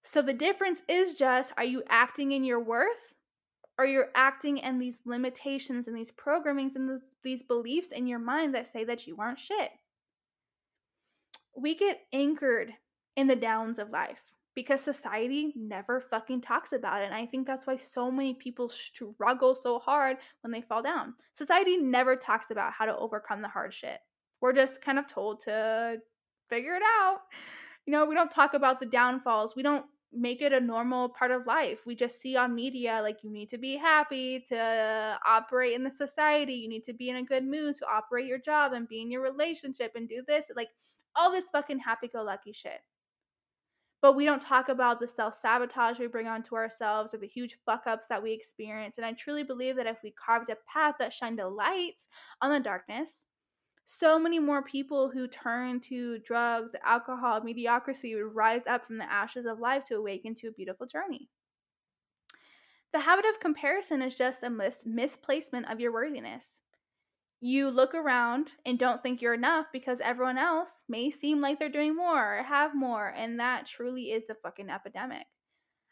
So 0.05 0.23
the 0.23 0.33
difference 0.33 0.83
is 0.89 1.15
just 1.15 1.53
are 1.57 1.65
you 1.65 1.83
acting 1.89 2.33
in 2.33 2.45
your 2.45 2.61
worth 2.61 3.15
or 3.79 3.87
you're 3.87 4.11
acting 4.15 4.59
in 4.59 4.79
these 4.79 5.01
limitations 5.05 5.89
and 5.89 5.97
these 5.97 6.13
programmings 6.13 6.77
and 6.77 7.01
these 7.23 7.43
beliefs 7.43 7.93
in 7.93 8.07
your 8.07 8.19
mind 8.19 8.55
that 8.55 8.71
say 8.73 8.85
that 8.85 9.07
you 9.07 9.17
aren't 9.19 9.39
shit. 9.39 9.71
We 11.57 11.75
get 11.75 12.01
anchored 12.13 12.73
in 13.17 13.27
the 13.27 13.37
downs 13.37 13.79
of 13.79 13.91
life 13.91 14.21
because 14.55 14.81
society 14.81 15.53
never 15.57 16.01
fucking 16.01 16.43
talks 16.43 16.73
about 16.73 17.03
it. 17.03 17.07
And 17.07 17.15
I 17.15 17.27
think 17.27 17.47
that's 17.47 17.67
why 17.67 17.77
so 17.77 18.11
many 18.11 18.35
people 18.35 18.69
struggle 18.69 19.55
so 19.55 19.79
hard 19.79 20.19
when 20.43 20.51
they 20.51 20.61
fall 20.61 20.83
down. 20.83 21.15
Society 21.33 21.77
never 21.77 22.17
talks 22.17 22.51
about 22.51 22.73
how 22.73 22.85
to 22.85 22.97
overcome 22.97 23.43
the 23.43 23.49
hard 23.49 23.73
shit. 23.73 23.99
We're 24.41 24.53
just 24.53 24.83
kind 24.83 24.99
of 24.99 25.07
told 25.07 25.41
to 25.43 25.99
figure 26.49 26.75
it 26.75 26.83
out. 27.01 27.21
You 27.87 27.93
know, 27.93 28.05
we 28.05 28.15
don't 28.15 28.31
talk 28.31 28.55
about 28.55 28.81
the 28.81 28.87
downfalls. 28.87 29.57
We 29.57 29.63
don't 29.63 29.85
make 30.13 30.43
it 30.43 30.53
a 30.53 30.61
normal 30.61 31.09
part 31.09 31.31
of 31.31 31.47
life. 31.47 31.81
We 31.87 31.95
just 31.95 32.21
see 32.21 32.37
on 32.37 32.55
media 32.55 33.01
like 33.03 33.19
you 33.23 33.31
need 33.31 33.49
to 33.51 33.59
be 33.59 33.77
happy 33.77 34.45
to 34.49 35.19
operate 35.27 35.73
in 35.73 35.83
the 35.83 35.91
society, 35.91 36.55
you 36.55 36.69
need 36.69 36.85
to 36.85 36.93
be 36.93 37.09
in 37.09 37.17
a 37.17 37.23
good 37.23 37.45
mood 37.45 37.77
to 37.77 37.87
operate 37.87 38.27
your 38.27 38.39
job 38.39 38.73
and 38.73 38.89
be 38.89 39.01
in 39.01 39.11
your 39.11 39.23
relationship 39.23 39.93
and 39.95 40.09
do 40.09 40.23
this, 40.27 40.51
like 40.55 40.69
all 41.17 41.33
this 41.33 41.49
fucking 41.51 41.79
happy 41.79 42.09
go 42.09 42.23
lucky 42.23 42.53
shit. 42.53 42.81
But 44.03 44.17
we 44.17 44.25
don't 44.25 44.43
talk 44.43 44.69
about 44.69 44.99
the 44.99 45.07
self 45.07 45.35
sabotage 45.35 45.99
we 45.99 46.09
bring 46.09 46.27
onto 46.27 46.57
ourselves 46.57 47.15
or 47.15 47.19
the 47.19 47.29
huge 47.29 47.57
fuck 47.65 47.87
ups 47.87 48.09
that 48.09 48.23
we 48.23 48.33
experience. 48.33 48.99
And 48.99 49.07
I 49.07 49.13
truly 49.13 49.45
believe 49.45 49.77
that 49.77 49.87
if 49.87 49.99
we 50.03 50.13
carved 50.13 50.51
a 50.51 50.57
path 50.71 50.97
that 50.99 51.13
shined 51.13 51.39
a 51.39 51.49
light 51.49 52.03
on 52.43 52.51
the 52.51 52.59
darkness, 52.59 53.27
so 53.85 54.19
many 54.19 54.39
more 54.39 54.63
people 54.63 55.11
who 55.11 55.27
turn 55.27 55.81
to 55.81 56.19
drugs, 56.19 56.75
alcohol, 56.85 57.43
mediocrity 57.43 58.15
would 58.15 58.35
rise 58.35 58.67
up 58.67 58.87
from 58.87 58.99
the 58.99 59.13
ashes 59.13 59.47
of 59.47 59.59
life 59.59 59.85
to 59.85 59.97
awaken 59.97 60.35
to 60.37 60.49
a 60.49 60.53
beautiful 60.53 60.87
journey. 60.87 61.29
The 62.93 63.01
habit 63.01 63.25
of 63.25 63.41
comparison 63.41 64.03
is 64.03 64.15
just 64.15 64.45
a 64.45 64.51
mis- 64.51 64.85
misplacement 64.87 65.71
of 65.71 65.81
your 65.81 65.93
worthiness. 65.93 66.61
You 67.41 67.71
look 67.71 67.95
around 67.95 68.51
and 68.65 68.79
don't 68.79 69.03
think 69.03 69.21
you're 69.21 69.35
enough 69.35 69.67
because 69.73 70.01
everyone 70.01 70.39
else 70.39 70.85
may 70.89 71.11
seem 71.11 71.41
like 71.41 71.59
they're 71.59 71.69
doing 71.69 71.97
more 71.97 72.39
or 72.39 72.43
have 72.43 72.75
more, 72.75 73.09
and 73.09 73.41
that 73.41 73.67
truly 73.67 74.13
is 74.13 74.31
a 74.31 74.35
fucking 74.35 74.71
epidemic. 74.71 75.27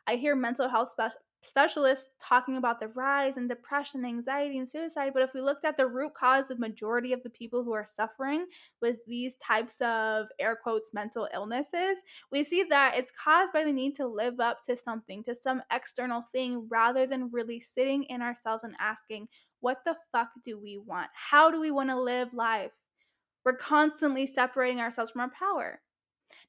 I 0.06 0.16
hear 0.16 0.36
mental 0.36 0.68
health 0.68 0.92
spe- 0.92 1.16
specialists 1.42 2.10
talking 2.22 2.56
about 2.56 2.80
the 2.80 2.88
rise 2.88 3.36
in 3.36 3.48
depression, 3.48 4.04
anxiety, 4.04 4.58
and 4.58 4.68
suicide. 4.68 5.12
But 5.14 5.22
if 5.22 5.30
we 5.34 5.40
looked 5.40 5.64
at 5.64 5.76
the 5.76 5.86
root 5.86 6.12
cause 6.14 6.50
of 6.50 6.58
majority 6.58 7.12
of 7.12 7.22
the 7.22 7.30
people 7.30 7.64
who 7.64 7.72
are 7.72 7.86
suffering 7.86 8.46
with 8.82 8.96
these 9.06 9.34
types 9.36 9.80
of 9.80 10.26
air 10.38 10.58
quotes 10.62 10.92
mental 10.92 11.28
illnesses, 11.32 12.02
we 12.30 12.42
see 12.42 12.64
that 12.64 12.94
it's 12.96 13.12
caused 13.12 13.52
by 13.52 13.64
the 13.64 13.72
need 13.72 13.94
to 13.96 14.06
live 14.06 14.38
up 14.40 14.62
to 14.64 14.76
something, 14.76 15.24
to 15.24 15.34
some 15.34 15.62
external 15.72 16.24
thing, 16.32 16.66
rather 16.70 17.06
than 17.06 17.30
really 17.32 17.60
sitting 17.60 18.04
in 18.04 18.20
ourselves 18.20 18.64
and 18.64 18.74
asking, 18.78 19.26
what 19.60 19.78
the 19.84 19.96
fuck 20.12 20.28
do 20.44 20.58
we 20.58 20.78
want? 20.78 21.08
How 21.14 21.50
do 21.50 21.60
we 21.60 21.70
want 21.70 21.90
to 21.90 22.00
live 22.00 22.32
life? 22.34 22.72
We're 23.44 23.56
constantly 23.56 24.26
separating 24.26 24.80
ourselves 24.80 25.10
from 25.10 25.22
our 25.22 25.30
power. 25.30 25.80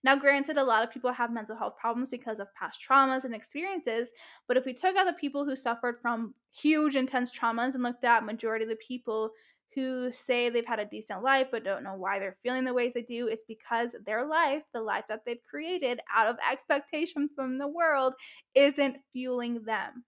Now, 0.04 0.16
granted, 0.16 0.58
a 0.58 0.64
lot 0.64 0.84
of 0.84 0.92
people 0.92 1.12
have 1.12 1.32
mental 1.32 1.56
health 1.56 1.76
problems 1.80 2.10
because 2.10 2.40
of 2.40 2.54
past 2.54 2.80
traumas 2.88 3.24
and 3.24 3.36
experiences, 3.36 4.12
but 4.48 4.58
if 4.58 4.66
we 4.66 4.74
took 4.74 4.96
out 4.96 5.06
the 5.06 5.14
people 5.14 5.46
who 5.46 5.56
suffered 5.56 6.00
from 6.02 6.34
huge, 6.52 6.96
intense 6.96 7.32
traumas 7.32 7.76
and 7.76 7.84
looked 7.84 8.04
at 8.04 8.26
majority 8.26 8.64
of 8.64 8.70
the 8.70 8.76
people 8.76 9.32
who 9.74 10.12
say 10.12 10.50
they've 10.50 10.66
had 10.66 10.80
a 10.80 10.86
decent 10.86 11.24
life 11.24 11.48
but 11.50 11.64
don't 11.64 11.84
know 11.84 11.96
why 11.96 12.20
they're 12.20 12.38
feeling 12.44 12.66
the 12.66 12.74
ways 12.74 12.94
they 12.94 13.02
do, 13.04 13.28
it's 13.28 13.44
because 13.48 13.96
their 14.06 14.26
life, 14.26 14.64
the 14.74 14.82
life 14.82 15.06
that 15.08 15.22
they've 15.26 15.44
created 15.50 16.00
out 16.14 16.28
of 16.28 16.38
expectation 16.50 17.30
from 17.36 17.58
the 17.58 17.68
world, 17.68 18.14
isn't 18.54 18.98
fueling 19.14 19.64
them. 19.64 20.04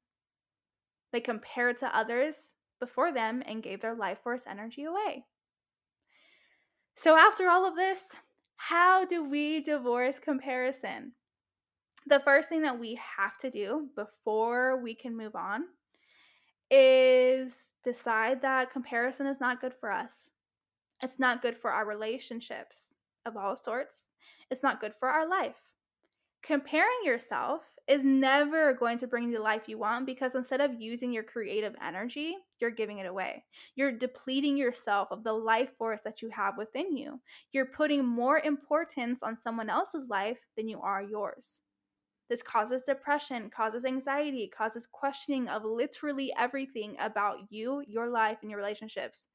They 1.14 1.22
compared 1.22 1.78
to 1.78 1.98
others 1.98 2.54
before 2.80 3.14
them 3.14 3.44
and 3.46 3.64
gave 3.64 3.80
their 3.80 3.96
life 3.96 4.18
force 4.24 4.44
energy 4.50 4.84
away. 4.84 5.24
So, 6.96 7.16
after 7.16 7.50
all 7.50 7.66
of 7.66 7.76
this, 7.76 8.12
how 8.70 9.04
do 9.04 9.26
we 9.26 9.60
divorce 9.60 10.20
comparison? 10.20 11.12
The 12.08 12.22
first 12.22 12.48
thing 12.48 12.62
that 12.62 12.80
we 12.80 12.98
have 13.18 13.38
to 13.40 13.50
do 13.52 13.90
before 13.94 14.82
we 14.82 14.96
can 14.96 15.18
move 15.18 15.36
on 15.36 15.66
is 16.72 17.72
decide 17.84 18.42
that 18.42 18.72
comparison 18.72 19.28
is 19.28 19.42
not 19.42 19.60
good 19.60 19.74
for 19.74 19.92
us. 19.92 20.32
It's 21.02 21.20
not 21.20 21.42
good 21.42 21.58
for 21.58 21.72
our 21.72 21.86
relationships 21.86 22.96
of 23.26 23.36
all 23.36 23.58
sorts. 23.58 24.08
It's 24.50 24.64
not 24.64 24.80
good 24.80 24.94
for 24.98 25.10
our 25.10 25.28
life. 25.28 25.60
Comparing 26.44 27.00
yourself 27.06 27.62
is 27.88 28.04
never 28.04 28.74
going 28.74 28.98
to 28.98 29.08
bring 29.08 29.30
you 29.30 29.38
the 29.38 29.42
life 29.42 29.64
you 29.68 29.78
want 29.78 30.06
because 30.06 30.36
instead 30.36 30.60
of 30.60 30.80
using 30.80 31.12
your 31.12 31.24
creative 31.24 31.74
energy, 31.82 32.36
you're 32.60 32.70
giving 32.70 32.98
it 32.98 33.06
away. 33.06 33.46
You're 33.76 33.94
depleting 33.94 34.58
yourself 34.58 35.08
of 35.12 35.24
the 35.24 35.32
life 35.32 35.70
force 35.78 36.02
that 36.02 36.22
you 36.22 36.30
have 36.30 36.58
within 36.58 36.98
you. 36.98 37.22
You're 37.54 37.68
putting 37.68 38.06
more 38.06 38.40
importance 38.40 39.24
on 39.24 39.40
someone 39.42 39.70
else's 39.70 40.10
life 40.10 40.38
than 40.58 40.68
you 40.68 40.82
are 40.82 41.02
yours. 41.02 41.60
This 42.30 42.44
causes 42.44 42.82
depression, 42.82 43.50
causes 43.50 43.86
anxiety, 43.86 44.52
causes 44.56 44.86
questioning 44.86 45.48
of 45.48 45.64
literally 45.64 46.34
everything 46.38 46.98
about 47.00 47.38
you, 47.50 47.84
your 47.88 48.10
life, 48.10 48.40
and 48.42 48.52
your 48.52 48.60
relationships. 48.60 49.28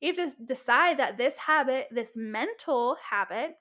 You 0.00 0.12
have 0.12 0.32
to 0.32 0.44
decide 0.44 0.98
that 0.98 1.16
this 1.16 1.36
habit, 1.36 1.88
this 1.92 2.12
mental 2.16 2.96
habit, 3.08 3.56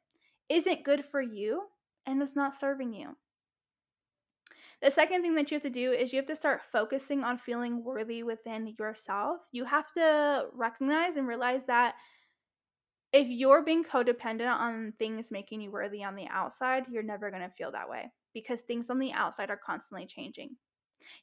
isn't 0.50 0.84
good 0.84 1.06
for 1.06 1.22
you 1.22 1.64
and 2.06 2.22
it's 2.22 2.36
not 2.36 2.56
serving 2.56 2.94
you. 2.94 3.16
The 4.82 4.92
second 4.92 5.22
thing 5.22 5.36
that 5.36 5.50
you 5.50 5.56
have 5.56 5.64
to 5.64 5.70
do 5.70 5.92
is 5.94 6.12
you 6.12 6.18
have 6.18 6.26
to 6.26 6.36
start 6.36 6.62
focusing 6.72 7.24
on 7.24 7.38
feeling 7.38 7.84
worthy 7.84 8.22
within 8.22 8.76
yourself. 8.78 9.38
You 9.54 9.64
have 9.64 9.92
to 9.94 10.48
recognize 10.54 11.16
and 11.16 11.26
realize 11.26 11.66
that 11.68 11.96
if 13.14 13.28
you're 13.30 13.64
being 13.64 13.86
codependent 13.86 14.52
on 14.52 14.94
things 15.00 15.32
making 15.32 15.62
you 15.62 15.72
worthy 15.72 16.04
on 16.04 16.16
the 16.16 16.28
outside, 16.28 16.86
you're 16.92 17.04
never 17.04 17.30
going 17.30 17.44
to 17.44 17.56
feel 17.56 17.72
that 17.72 17.88
way 17.88 18.12
because 18.34 18.62
things 18.62 18.90
on 18.90 19.00
the 19.00 19.14
outside 19.14 19.50
are 19.50 19.60
constantly 19.64 20.06
changing. 20.06 20.58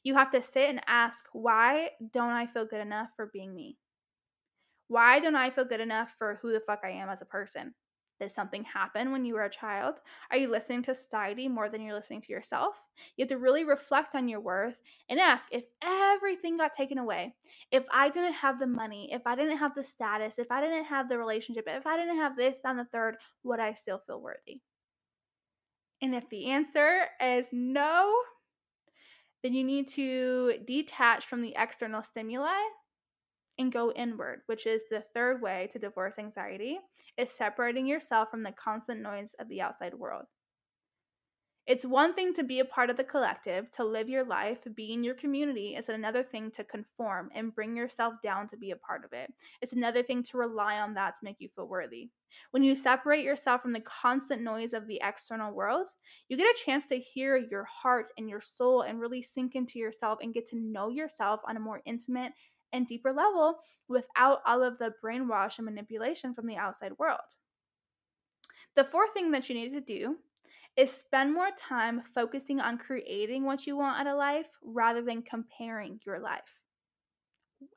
You 0.03 0.15
have 0.15 0.31
to 0.31 0.41
sit 0.41 0.69
and 0.69 0.81
ask, 0.87 1.25
why 1.33 1.89
don't 2.13 2.31
I 2.31 2.47
feel 2.47 2.65
good 2.65 2.81
enough 2.81 3.09
for 3.15 3.29
being 3.31 3.53
me? 3.53 3.77
Why 4.87 5.19
don't 5.19 5.35
I 5.35 5.51
feel 5.51 5.65
good 5.65 5.81
enough 5.81 6.09
for 6.17 6.39
who 6.41 6.51
the 6.51 6.61
fuck 6.61 6.79
I 6.83 6.91
am 6.91 7.09
as 7.09 7.21
a 7.21 7.25
person? 7.25 7.73
Did 8.21 8.31
something 8.31 8.63
happen 8.65 9.11
when 9.11 9.25
you 9.25 9.33
were 9.33 9.45
a 9.45 9.49
child? 9.49 9.95
Are 10.29 10.37
you 10.37 10.47
listening 10.47 10.83
to 10.83 10.93
society 10.93 11.47
more 11.47 11.69
than 11.69 11.81
you're 11.81 11.95
listening 11.95 12.21
to 12.21 12.31
yourself? 12.31 12.75
You 13.17 13.23
have 13.23 13.29
to 13.29 13.39
really 13.39 13.63
reflect 13.63 14.13
on 14.13 14.27
your 14.27 14.39
worth 14.39 14.75
and 15.09 15.19
ask 15.19 15.47
if 15.51 15.63
everything 15.83 16.55
got 16.55 16.71
taken 16.71 16.99
away, 16.99 17.33
if 17.71 17.83
I 17.91 18.09
didn't 18.09 18.33
have 18.33 18.59
the 18.59 18.67
money, 18.67 19.09
if 19.11 19.25
I 19.25 19.35
didn't 19.35 19.57
have 19.57 19.73
the 19.73 19.83
status, 19.83 20.37
if 20.37 20.51
I 20.51 20.61
didn't 20.61 20.85
have 20.85 21.09
the 21.09 21.17
relationship, 21.17 21.63
if 21.65 21.87
I 21.87 21.97
didn't 21.97 22.17
have 22.17 22.37
this, 22.37 22.61
and 22.63 22.77
the 22.77 22.85
third, 22.85 23.17
would 23.41 23.59
I 23.59 23.73
still 23.73 24.03
feel 24.05 24.21
worthy? 24.21 24.61
And 26.03 26.13
if 26.13 26.29
the 26.29 26.51
answer 26.51 27.05
is 27.19 27.49
no, 27.51 28.13
then 29.41 29.55
you 29.55 29.63
need 29.63 29.87
to 29.93 30.59
detach 30.67 31.25
from 31.25 31.41
the 31.41 31.55
external 31.57 32.03
stimuli 32.03 32.61
and 33.61 33.71
go 33.71 33.91
inward, 33.93 34.41
which 34.47 34.65
is 34.65 34.83
the 34.89 35.03
third 35.13 35.41
way 35.41 35.69
to 35.71 35.79
divorce 35.79 36.19
anxiety, 36.19 36.79
is 37.17 37.31
separating 37.31 37.87
yourself 37.87 38.29
from 38.29 38.43
the 38.43 38.51
constant 38.51 39.01
noise 39.01 39.35
of 39.39 39.47
the 39.47 39.61
outside 39.61 39.93
world. 39.93 40.25
It's 41.67 41.85
one 41.85 42.15
thing 42.15 42.33
to 42.33 42.43
be 42.43 42.59
a 42.59 42.65
part 42.65 42.89
of 42.89 42.97
the 42.97 43.03
collective, 43.03 43.71
to 43.73 43.85
live 43.85 44.09
your 44.09 44.25
life, 44.25 44.57
be 44.75 44.93
in 44.93 45.03
your 45.03 45.13
community. 45.13 45.75
It's 45.77 45.89
another 45.89 46.23
thing 46.23 46.49
to 46.51 46.63
conform 46.63 47.29
and 47.35 47.53
bring 47.53 47.77
yourself 47.77 48.15
down 48.23 48.47
to 48.47 48.57
be 48.57 48.71
a 48.71 48.75
part 48.75 49.05
of 49.05 49.13
it. 49.13 49.31
It's 49.61 49.73
another 49.73 50.01
thing 50.01 50.23
to 50.23 50.37
rely 50.37 50.79
on 50.79 50.95
that 50.95 51.15
to 51.15 51.23
make 51.23 51.35
you 51.39 51.49
feel 51.55 51.67
worthy. 51.67 52.09
When 52.49 52.63
you 52.63 52.75
separate 52.75 53.23
yourself 53.23 53.61
from 53.61 53.73
the 53.73 53.81
constant 53.81 54.41
noise 54.41 54.73
of 54.73 54.87
the 54.87 54.99
external 55.03 55.53
world, 55.53 55.87
you 56.29 56.35
get 56.35 56.47
a 56.47 56.65
chance 56.65 56.85
to 56.85 56.99
hear 56.99 57.37
your 57.37 57.65
heart 57.65 58.07
and 58.17 58.27
your 58.27 58.41
soul 58.41 58.81
and 58.81 58.99
really 58.99 59.21
sink 59.21 59.53
into 59.53 59.77
yourself 59.77 60.17
and 60.21 60.33
get 60.33 60.47
to 60.49 60.57
know 60.57 60.89
yourself 60.89 61.41
on 61.47 61.57
a 61.57 61.61
more 61.61 61.81
intimate 61.85 62.31
and 62.73 62.87
deeper 62.87 63.13
level 63.13 63.59
without 63.87 64.39
all 64.45 64.63
of 64.63 64.77
the 64.77 64.93
brainwash 65.03 65.57
and 65.57 65.65
manipulation 65.65 66.33
from 66.33 66.47
the 66.47 66.57
outside 66.57 66.93
world. 66.97 67.19
The 68.75 68.85
fourth 68.85 69.13
thing 69.13 69.31
that 69.31 69.49
you 69.49 69.55
need 69.55 69.73
to 69.73 69.81
do 69.81 70.15
is 70.77 70.91
spend 70.91 71.33
more 71.33 71.49
time 71.57 72.01
focusing 72.15 72.61
on 72.61 72.77
creating 72.77 73.43
what 73.43 73.67
you 73.67 73.75
want 73.75 73.99
out 73.99 74.07
of 74.07 74.17
life 74.17 74.47
rather 74.63 75.01
than 75.01 75.21
comparing 75.21 75.99
your 76.05 76.19
life. 76.19 76.59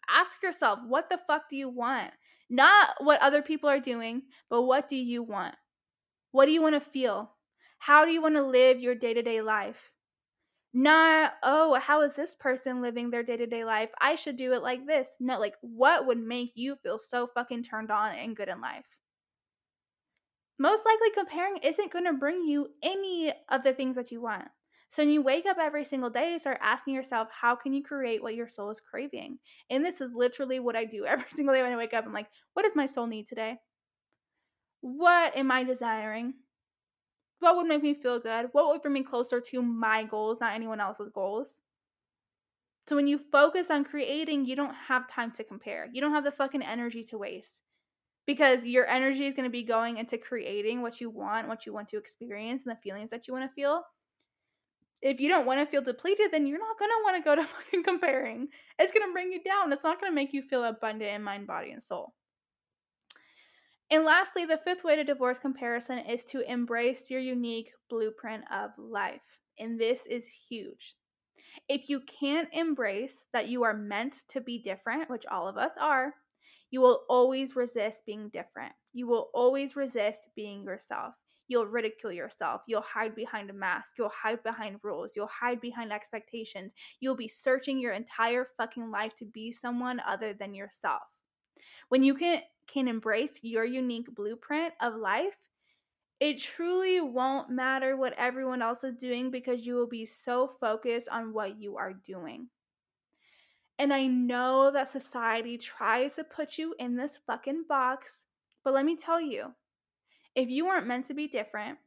Ask 0.08 0.42
yourself, 0.42 0.78
what 0.86 1.08
the 1.08 1.18
fuck 1.26 1.48
do 1.50 1.56
you 1.56 1.68
want? 1.68 2.12
Not 2.48 2.90
what 2.98 3.20
other 3.20 3.42
people 3.42 3.68
are 3.68 3.80
doing, 3.80 4.22
but 4.48 4.62
what 4.62 4.88
do 4.88 4.96
you 4.96 5.22
want? 5.22 5.56
What 6.30 6.46
do 6.46 6.52
you 6.52 6.62
want 6.62 6.74
to 6.74 6.80
feel? 6.80 7.32
How 7.78 8.04
do 8.04 8.12
you 8.12 8.22
want 8.22 8.36
to 8.36 8.42
live 8.42 8.78
your 8.78 8.94
day 8.94 9.14
to 9.14 9.22
day 9.22 9.40
life? 9.40 9.90
Not 10.74 11.34
oh 11.44 11.78
how 11.80 12.02
is 12.02 12.16
this 12.16 12.34
person 12.34 12.82
living 12.82 13.08
their 13.08 13.22
day-to-day 13.22 13.64
life? 13.64 13.90
I 14.00 14.16
should 14.16 14.36
do 14.36 14.52
it 14.52 14.62
like 14.62 14.86
this. 14.86 15.16
No 15.20 15.38
like 15.38 15.54
what 15.60 16.06
would 16.06 16.18
make 16.18 16.50
you 16.56 16.76
feel 16.82 16.98
so 16.98 17.28
fucking 17.28 17.62
turned 17.62 17.92
on 17.92 18.16
and 18.16 18.36
good 18.36 18.48
in 18.48 18.60
life? 18.60 18.84
Most 20.58 20.84
likely 20.84 21.10
comparing 21.14 21.58
isn't 21.58 21.92
going 21.92 22.04
to 22.04 22.12
bring 22.12 22.44
you 22.44 22.68
any 22.82 23.32
of 23.48 23.62
the 23.62 23.72
things 23.72 23.96
that 23.96 24.10
you 24.10 24.20
want. 24.20 24.46
So 24.88 25.02
when 25.02 25.10
you 25.10 25.22
wake 25.22 25.46
up 25.46 25.58
every 25.60 25.84
single 25.84 26.10
day 26.10 26.38
start 26.38 26.58
asking 26.60 26.94
yourself 26.94 27.28
how 27.30 27.54
can 27.54 27.72
you 27.72 27.82
create 27.82 28.22
what 28.22 28.34
your 28.34 28.48
soul 28.48 28.70
is 28.70 28.80
craving? 28.80 29.38
And 29.70 29.84
this 29.84 30.00
is 30.00 30.12
literally 30.12 30.58
what 30.58 30.76
i 30.76 30.84
do 30.84 31.04
every 31.06 31.30
single 31.30 31.54
day 31.54 31.62
when 31.62 31.72
i 31.72 31.76
wake 31.76 31.94
up. 31.94 32.04
I'm 32.04 32.12
like 32.12 32.28
what 32.54 32.64
does 32.64 32.76
my 32.76 32.86
soul 32.86 33.06
need 33.06 33.28
today? 33.28 33.58
What 34.80 35.36
am 35.36 35.50
i 35.52 35.62
desiring 35.62 36.34
what 37.44 37.56
would 37.56 37.66
make 37.66 37.82
me 37.82 37.94
feel 37.94 38.18
good? 38.18 38.48
What 38.52 38.68
would 38.68 38.82
bring 38.82 38.94
me 38.94 39.02
closer 39.02 39.40
to 39.40 39.62
my 39.62 40.02
goals, 40.04 40.38
not 40.40 40.54
anyone 40.54 40.80
else's 40.80 41.10
goals? 41.10 41.60
So 42.88 42.96
when 42.96 43.06
you 43.06 43.20
focus 43.30 43.70
on 43.70 43.84
creating, 43.84 44.46
you 44.46 44.56
don't 44.56 44.74
have 44.88 45.08
time 45.08 45.30
to 45.32 45.44
compare. 45.44 45.88
You 45.92 46.00
don't 46.00 46.12
have 46.12 46.24
the 46.24 46.32
fucking 46.32 46.62
energy 46.62 47.04
to 47.04 47.18
waste 47.18 47.60
because 48.26 48.64
your 48.64 48.86
energy 48.86 49.26
is 49.26 49.34
going 49.34 49.48
to 49.48 49.52
be 49.52 49.62
going 49.62 49.98
into 49.98 50.18
creating 50.18 50.82
what 50.82 51.00
you 51.00 51.10
want, 51.10 51.48
what 51.48 51.66
you 51.66 51.72
want 51.72 51.88
to 51.88 51.98
experience, 51.98 52.64
and 52.64 52.74
the 52.74 52.80
feelings 52.80 53.10
that 53.10 53.28
you 53.28 53.34
want 53.34 53.48
to 53.48 53.54
feel. 53.54 53.82
If 55.02 55.20
you 55.20 55.28
don't 55.28 55.46
want 55.46 55.60
to 55.60 55.66
feel 55.66 55.82
depleted, 55.82 56.30
then 56.30 56.46
you're 56.46 56.58
not 56.58 56.78
going 56.78 56.90
to 56.90 57.04
want 57.04 57.16
to 57.16 57.22
go 57.22 57.34
to 57.36 57.44
fucking 57.64 57.84
comparing. 57.84 58.48
It's 58.78 58.92
going 58.92 59.06
to 59.06 59.12
bring 59.12 59.32
you 59.32 59.42
down. 59.42 59.70
It's 59.72 59.84
not 59.84 60.00
going 60.00 60.10
to 60.10 60.14
make 60.14 60.32
you 60.32 60.42
feel 60.42 60.64
abundant 60.64 61.10
in 61.10 61.22
mind, 61.22 61.46
body, 61.46 61.72
and 61.72 61.82
soul. 61.82 62.14
And 63.94 64.04
lastly, 64.04 64.44
the 64.44 64.58
fifth 64.58 64.82
way 64.82 64.96
to 64.96 65.04
divorce 65.04 65.38
comparison 65.38 66.00
is 66.00 66.24
to 66.24 66.40
embrace 66.50 67.08
your 67.12 67.20
unique 67.20 67.70
blueprint 67.88 68.42
of 68.52 68.70
life. 68.76 69.22
And 69.60 69.80
this 69.80 70.04
is 70.06 70.26
huge. 70.48 70.96
If 71.68 71.88
you 71.88 72.00
can't 72.00 72.48
embrace 72.52 73.28
that 73.32 73.46
you 73.46 73.62
are 73.62 73.72
meant 73.72 74.24
to 74.30 74.40
be 74.40 74.58
different, 74.58 75.08
which 75.08 75.26
all 75.26 75.46
of 75.46 75.56
us 75.56 75.74
are, 75.80 76.12
you 76.72 76.80
will 76.80 77.02
always 77.08 77.54
resist 77.54 78.00
being 78.04 78.30
different. 78.30 78.72
You 78.94 79.06
will 79.06 79.30
always 79.32 79.76
resist 79.76 80.22
being 80.34 80.64
yourself. 80.64 81.14
You'll 81.46 81.68
ridicule 81.68 82.10
yourself. 82.10 82.62
You'll 82.66 82.82
hide 82.82 83.14
behind 83.14 83.48
a 83.48 83.52
mask. 83.52 83.92
You'll 83.96 84.10
hide 84.24 84.42
behind 84.42 84.80
rules. 84.82 85.12
You'll 85.14 85.28
hide 85.28 85.60
behind 85.60 85.92
expectations. 85.92 86.74
You'll 86.98 87.14
be 87.14 87.28
searching 87.28 87.78
your 87.78 87.92
entire 87.92 88.48
fucking 88.56 88.90
life 88.90 89.14
to 89.18 89.24
be 89.24 89.52
someone 89.52 90.00
other 90.04 90.34
than 90.34 90.52
yourself. 90.52 91.02
When 91.90 92.02
you 92.02 92.14
can 92.14 92.42
can 92.66 92.88
embrace 92.88 93.38
your 93.42 93.64
unique 93.64 94.14
blueprint 94.14 94.74
of 94.80 94.96
life, 94.96 95.36
it 96.20 96.38
truly 96.38 97.00
won't 97.00 97.50
matter 97.50 97.96
what 97.96 98.14
everyone 98.16 98.62
else 98.62 98.84
is 98.84 98.96
doing 98.96 99.30
because 99.30 99.66
you 99.66 99.74
will 99.74 99.86
be 99.86 100.06
so 100.06 100.52
focused 100.60 101.08
on 101.08 101.32
what 101.32 101.58
you 101.60 101.76
are 101.76 101.92
doing. 101.92 102.48
And 103.78 103.92
I 103.92 104.06
know 104.06 104.70
that 104.70 104.88
society 104.88 105.58
tries 105.58 106.14
to 106.14 106.24
put 106.24 106.58
you 106.58 106.74
in 106.78 106.96
this 106.96 107.18
fucking 107.26 107.64
box, 107.68 108.24
but 108.62 108.72
let 108.72 108.84
me 108.84 108.96
tell 108.96 109.20
you 109.20 109.52
if 110.34 110.48
you 110.48 110.66
weren't 110.66 110.86
meant 110.86 111.06
to 111.06 111.14
be 111.14 111.26
different, 111.26 111.78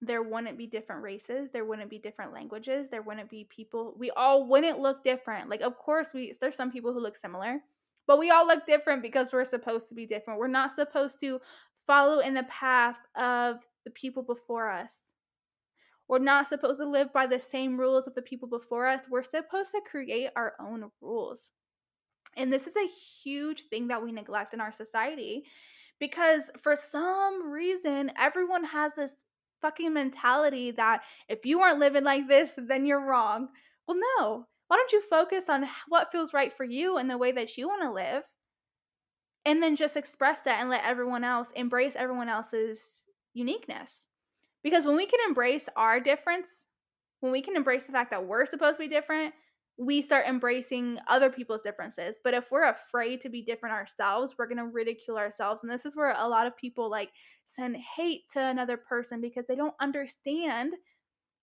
there 0.00 0.22
wouldn't 0.22 0.58
be 0.58 0.66
different 0.66 1.02
races, 1.02 1.48
there 1.52 1.64
wouldn't 1.64 1.88
be 1.88 1.98
different 1.98 2.32
languages, 2.32 2.88
there 2.90 3.02
wouldn't 3.02 3.30
be 3.30 3.44
people, 3.44 3.94
we 3.96 4.10
all 4.10 4.46
wouldn't 4.46 4.80
look 4.80 5.04
different. 5.04 5.48
Like, 5.48 5.60
of 5.60 5.78
course, 5.78 6.08
we 6.12 6.32
there's 6.40 6.56
some 6.56 6.72
people 6.72 6.92
who 6.92 7.00
look 7.00 7.16
similar, 7.16 7.60
but 8.06 8.18
we 8.18 8.30
all 8.30 8.46
look 8.46 8.66
different 8.66 9.02
because 9.02 9.28
we're 9.32 9.44
supposed 9.44 9.88
to 9.88 9.94
be 9.94 10.06
different. 10.06 10.40
We're 10.40 10.48
not 10.48 10.72
supposed 10.72 11.20
to 11.20 11.40
follow 11.86 12.20
in 12.20 12.34
the 12.34 12.44
path 12.44 12.96
of 13.16 13.56
the 13.84 13.90
people 13.90 14.22
before 14.22 14.70
us. 14.70 15.04
We're 16.08 16.18
not 16.18 16.48
supposed 16.48 16.80
to 16.80 16.88
live 16.88 17.12
by 17.12 17.26
the 17.26 17.40
same 17.40 17.78
rules 17.78 18.06
of 18.06 18.14
the 18.14 18.22
people 18.22 18.48
before 18.48 18.86
us. 18.86 19.02
We're 19.10 19.22
supposed 19.22 19.70
to 19.72 19.80
create 19.88 20.30
our 20.36 20.54
own 20.60 20.90
rules. 21.00 21.52
And 22.36 22.52
this 22.52 22.66
is 22.66 22.76
a 22.76 22.90
huge 23.22 23.64
thing 23.68 23.88
that 23.88 24.02
we 24.02 24.12
neglect 24.12 24.54
in 24.54 24.60
our 24.60 24.72
society 24.72 25.44
because 25.98 26.50
for 26.62 26.74
some 26.74 27.50
reason, 27.50 28.10
everyone 28.18 28.64
has 28.64 28.94
this 28.94 29.22
fucking 29.60 29.94
mentality 29.94 30.72
that 30.72 31.02
if 31.28 31.46
you 31.46 31.60
aren't 31.60 31.78
living 31.78 32.04
like 32.04 32.26
this, 32.28 32.52
then 32.56 32.84
you're 32.84 33.06
wrong. 33.06 33.48
Well, 33.86 33.98
no. 34.18 34.46
Why 34.72 34.78
don't 34.78 34.92
you 34.92 35.02
focus 35.02 35.50
on 35.50 35.68
what 35.88 36.10
feels 36.10 36.32
right 36.32 36.50
for 36.50 36.64
you 36.64 36.96
and 36.96 37.10
the 37.10 37.18
way 37.18 37.30
that 37.32 37.58
you 37.58 37.68
want 37.68 37.82
to 37.82 37.92
live? 37.92 38.22
And 39.44 39.62
then 39.62 39.76
just 39.76 39.98
express 39.98 40.40
that 40.42 40.62
and 40.62 40.70
let 40.70 40.82
everyone 40.82 41.24
else 41.24 41.50
embrace 41.54 41.92
everyone 41.94 42.30
else's 42.30 43.04
uniqueness. 43.34 44.08
Because 44.62 44.86
when 44.86 44.96
we 44.96 45.04
can 45.04 45.20
embrace 45.28 45.68
our 45.76 46.00
difference, 46.00 46.68
when 47.20 47.32
we 47.32 47.42
can 47.42 47.54
embrace 47.54 47.82
the 47.82 47.92
fact 47.92 48.12
that 48.12 48.26
we're 48.26 48.46
supposed 48.46 48.78
to 48.78 48.84
be 48.84 48.88
different, 48.88 49.34
we 49.76 50.00
start 50.00 50.24
embracing 50.26 50.96
other 51.06 51.28
people's 51.28 51.60
differences. 51.60 52.18
But 52.24 52.32
if 52.32 52.50
we're 52.50 52.70
afraid 52.70 53.20
to 53.20 53.28
be 53.28 53.42
different 53.42 53.74
ourselves, 53.74 54.36
we're 54.38 54.48
going 54.48 54.56
to 54.56 54.64
ridicule 54.64 55.18
ourselves. 55.18 55.62
And 55.62 55.70
this 55.70 55.84
is 55.84 55.94
where 55.94 56.14
a 56.16 56.26
lot 56.26 56.46
of 56.46 56.56
people 56.56 56.90
like 56.90 57.10
send 57.44 57.76
hate 57.76 58.22
to 58.32 58.40
another 58.40 58.78
person 58.78 59.20
because 59.20 59.44
they 59.46 59.54
don't 59.54 59.74
understand 59.82 60.72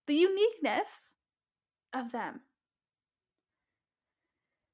the 0.08 0.16
uniqueness 0.16 1.12
of 1.94 2.10
them. 2.10 2.40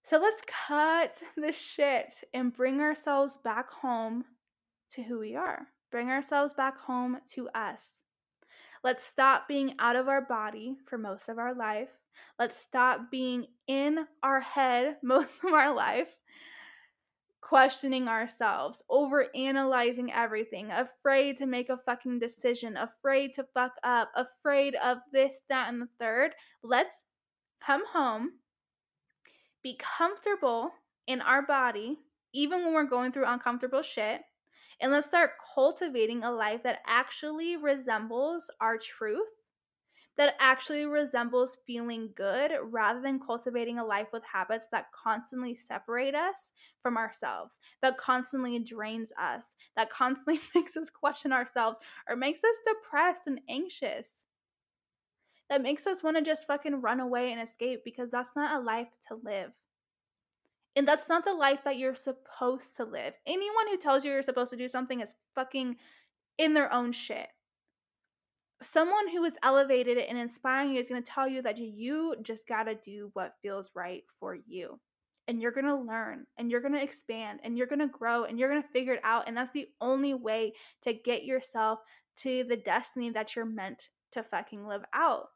So 0.06 0.18
let's 0.18 0.40
cut 0.68 1.20
the 1.36 1.50
shit 1.50 2.14
and 2.32 2.52
bring 2.52 2.80
ourselves 2.80 3.38
back 3.42 3.68
home 3.72 4.24
to 4.90 5.02
who 5.02 5.18
we 5.18 5.34
are. 5.34 5.66
Bring 5.90 6.10
ourselves 6.10 6.54
back 6.54 6.78
home 6.78 7.18
to 7.32 7.48
us. 7.56 8.04
Let's 8.84 9.04
stop 9.04 9.48
being 9.48 9.74
out 9.80 9.96
of 9.96 10.06
our 10.06 10.20
body 10.20 10.76
for 10.86 10.96
most 10.96 11.28
of 11.28 11.38
our 11.38 11.52
life. 11.52 11.88
Let's 12.38 12.56
stop 12.56 13.10
being 13.10 13.46
in 13.66 14.06
our 14.22 14.38
head 14.38 14.98
most 15.02 15.32
of 15.44 15.52
our 15.52 15.74
life, 15.74 16.14
questioning 17.40 18.06
ourselves, 18.06 18.84
over 18.88 19.26
analyzing 19.34 20.12
everything, 20.12 20.70
afraid 20.70 21.36
to 21.38 21.46
make 21.46 21.68
a 21.68 21.80
fucking 21.84 22.20
decision, 22.20 22.76
afraid 22.76 23.34
to 23.34 23.46
fuck 23.54 23.72
up, 23.82 24.12
afraid 24.14 24.76
of 24.76 24.98
this, 25.12 25.40
that, 25.48 25.68
and 25.68 25.82
the 25.82 25.88
third. 25.98 26.30
Let's 26.62 27.02
come 27.60 27.82
home, 27.92 28.34
be 29.62 29.78
comfortable 29.78 30.70
in 31.06 31.20
our 31.20 31.42
body, 31.42 31.98
even 32.32 32.64
when 32.64 32.74
we're 32.74 32.84
going 32.84 33.12
through 33.12 33.26
uncomfortable 33.26 33.82
shit 33.82 34.22
and 34.80 34.92
let's 34.92 35.06
start 35.06 35.32
cultivating 35.54 36.22
a 36.22 36.30
life 36.30 36.62
that 36.62 36.80
actually 36.86 37.56
resembles 37.56 38.50
our 38.60 38.76
truth, 38.76 39.28
that 40.16 40.34
actually 40.38 40.84
resembles 40.84 41.58
feeling 41.66 42.10
good 42.14 42.52
rather 42.62 43.00
than 43.00 43.20
cultivating 43.20 43.78
a 43.78 43.84
life 43.84 44.08
with 44.12 44.22
habits 44.30 44.66
that 44.72 44.86
constantly 44.92 45.54
separate 45.54 46.14
us 46.14 46.52
from 46.82 46.96
ourselves, 46.96 47.60
that 47.82 47.98
constantly 47.98 48.58
drains 48.58 49.12
us, 49.20 49.56
that 49.76 49.90
constantly 49.90 50.40
makes 50.54 50.76
us 50.76 50.90
question 50.90 51.32
ourselves 51.32 51.78
or 52.08 52.16
makes 52.16 52.44
us 52.44 52.56
depressed 52.66 53.26
and 53.26 53.40
anxious. 53.48 54.25
That 55.48 55.62
makes 55.62 55.86
us 55.86 56.02
want 56.02 56.16
to 56.16 56.22
just 56.22 56.46
fucking 56.46 56.80
run 56.80 57.00
away 57.00 57.30
and 57.32 57.40
escape 57.40 57.82
because 57.84 58.10
that's 58.10 58.34
not 58.34 58.60
a 58.60 58.64
life 58.64 58.88
to 59.08 59.18
live. 59.22 59.52
And 60.74 60.86
that's 60.86 61.08
not 61.08 61.24
the 61.24 61.32
life 61.32 61.64
that 61.64 61.78
you're 61.78 61.94
supposed 61.94 62.76
to 62.76 62.84
live. 62.84 63.14
Anyone 63.26 63.68
who 63.70 63.78
tells 63.78 64.04
you 64.04 64.12
you're 64.12 64.22
supposed 64.22 64.50
to 64.50 64.58
do 64.58 64.68
something 64.68 65.00
is 65.00 65.14
fucking 65.34 65.76
in 66.36 66.52
their 66.52 66.70
own 66.72 66.92
shit. 66.92 67.28
Someone 68.60 69.08
who 69.08 69.24
is 69.24 69.38
elevated 69.42 69.98
and 69.98 70.18
inspiring 70.18 70.72
you 70.72 70.80
is 70.80 70.88
going 70.88 71.02
to 71.02 71.10
tell 71.10 71.28
you 71.28 71.42
that 71.42 71.58
you 71.58 72.16
just 72.22 72.46
got 72.46 72.64
to 72.64 72.74
do 72.74 73.10
what 73.14 73.36
feels 73.40 73.70
right 73.74 74.02
for 74.20 74.34
you. 74.34 74.78
And 75.28 75.40
you're 75.40 75.52
going 75.52 75.66
to 75.66 75.74
learn 75.74 76.26
and 76.38 76.50
you're 76.50 76.60
going 76.60 76.74
to 76.74 76.82
expand 76.82 77.40
and 77.42 77.56
you're 77.56 77.66
going 77.66 77.80
to 77.80 77.88
grow 77.88 78.24
and 78.24 78.38
you're 78.38 78.50
going 78.50 78.62
to 78.62 78.68
figure 78.68 78.94
it 78.94 79.00
out. 79.02 79.24
And 79.26 79.36
that's 79.36 79.52
the 79.52 79.68
only 79.80 80.14
way 80.14 80.52
to 80.82 80.92
get 80.92 81.24
yourself 81.24 81.80
to 82.18 82.44
the 82.44 82.56
destiny 82.56 83.10
that 83.10 83.34
you're 83.34 83.44
meant 83.44 83.88
to 84.12 84.22
fucking 84.22 84.66
live 84.66 84.84
out 84.94 85.28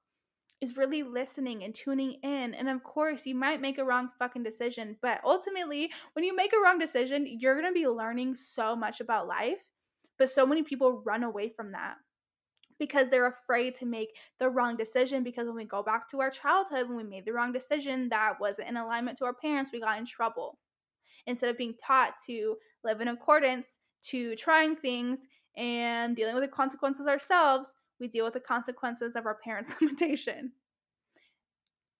is 0.60 0.76
really 0.76 1.02
listening 1.02 1.64
and 1.64 1.74
tuning 1.74 2.16
in. 2.22 2.54
And 2.54 2.68
of 2.68 2.82
course, 2.82 3.26
you 3.26 3.34
might 3.34 3.60
make 3.60 3.78
a 3.78 3.84
wrong 3.84 4.10
fucking 4.18 4.42
decision, 4.42 4.96
but 5.00 5.20
ultimately, 5.24 5.90
when 6.12 6.24
you 6.24 6.36
make 6.36 6.52
a 6.52 6.62
wrong 6.62 6.78
decision, 6.78 7.26
you're 7.26 7.58
going 7.60 7.72
to 7.72 7.78
be 7.78 7.88
learning 7.88 8.34
so 8.34 8.76
much 8.76 9.00
about 9.00 9.26
life. 9.26 9.64
But 10.18 10.28
so 10.28 10.44
many 10.44 10.62
people 10.62 11.02
run 11.04 11.22
away 11.22 11.48
from 11.48 11.72
that 11.72 11.94
because 12.78 13.08
they're 13.08 13.26
afraid 13.26 13.74
to 13.76 13.86
make 13.86 14.16
the 14.38 14.50
wrong 14.50 14.76
decision. 14.76 15.22
Because 15.22 15.46
when 15.46 15.56
we 15.56 15.64
go 15.64 15.82
back 15.82 16.10
to 16.10 16.20
our 16.20 16.30
childhood, 16.30 16.88
when 16.88 16.96
we 16.96 17.04
made 17.04 17.24
the 17.24 17.32
wrong 17.32 17.52
decision 17.52 18.08
that 18.10 18.38
wasn't 18.38 18.68
in 18.68 18.76
alignment 18.76 19.16
to 19.18 19.24
our 19.24 19.34
parents, 19.34 19.70
we 19.72 19.80
got 19.80 19.98
in 19.98 20.04
trouble. 20.04 20.58
Instead 21.26 21.50
of 21.50 21.58
being 21.58 21.74
taught 21.82 22.14
to 22.26 22.56
live 22.84 23.00
in 23.00 23.08
accordance 23.08 23.78
to 24.02 24.34
trying 24.36 24.76
things 24.76 25.28
and 25.56 26.16
dealing 26.16 26.34
with 26.34 26.42
the 26.42 26.48
consequences 26.48 27.06
ourselves, 27.06 27.74
we 28.00 28.08
deal 28.08 28.24
with 28.24 28.34
the 28.34 28.40
consequences 28.40 29.14
of 29.14 29.26
our 29.26 29.36
parents' 29.44 29.70
limitation. 29.80 30.52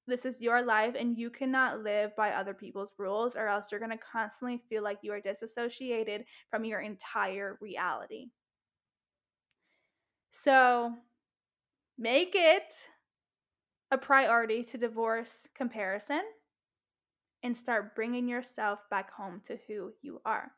This 0.07 0.25
is 0.25 0.41
your 0.41 0.63
life, 0.63 0.95
and 0.99 1.17
you 1.17 1.31
cannot 1.31 1.85
live 1.85 2.17
by 2.17 2.31
other 2.31 2.55
people's 2.55 2.91
rules, 2.99 3.37
or 3.37 3.47
else 3.47 3.67
you're 3.71 3.79
going 3.79 3.97
to 3.97 3.99
constantly 4.13 4.61
feel 4.69 4.83
like 4.83 4.99
you 5.03 5.13
are 5.13 5.21
disassociated 5.21 6.25
from 6.51 6.65
your 6.65 6.81
entire 6.81 7.59
reality. 7.61 8.31
So, 10.33 10.95
make 11.99 12.33
it 12.35 12.75
a 13.91 13.99
priority 13.99 14.65
to 14.65 14.79
divorce 14.79 15.41
comparison 15.55 16.23
and 17.43 17.57
start 17.57 17.95
bringing 17.95 18.29
yourself 18.29 18.81
back 18.91 19.13
home 19.13 19.41
to 19.47 19.59
who 19.67 19.93
you 20.03 20.21
are. 20.25 20.53